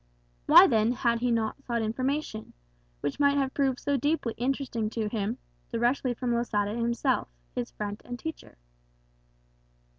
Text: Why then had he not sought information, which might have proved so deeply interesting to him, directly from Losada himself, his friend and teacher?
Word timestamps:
Why 0.47 0.65
then 0.65 0.93
had 0.93 1.19
he 1.19 1.29
not 1.29 1.63
sought 1.63 1.83
information, 1.83 2.53
which 3.01 3.19
might 3.19 3.37
have 3.37 3.53
proved 3.53 3.79
so 3.79 3.97
deeply 3.97 4.33
interesting 4.35 4.89
to 4.89 5.07
him, 5.07 5.37
directly 5.71 6.15
from 6.15 6.33
Losada 6.33 6.73
himself, 6.73 7.27
his 7.53 7.69
friend 7.69 8.01
and 8.03 8.17
teacher? 8.17 8.57